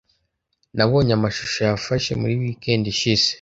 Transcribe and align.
Nabonye 0.77 1.11
amashusho 1.17 1.57
yafashe 1.69 2.11
muri 2.21 2.33
weekend 2.41 2.83
ishize. 2.93 3.27